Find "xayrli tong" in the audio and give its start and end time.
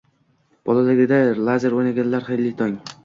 2.31-2.79